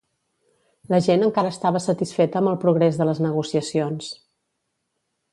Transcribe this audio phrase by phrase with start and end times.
[0.93, 4.09] La gent encara estava satisfeta amb el progrés de les negociacions.